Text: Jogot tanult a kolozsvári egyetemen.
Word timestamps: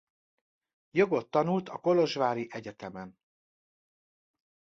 Jogot 0.91 1.29
tanult 1.29 1.69
a 1.69 1.77
kolozsvári 1.79 2.47
egyetemen. 2.49 3.17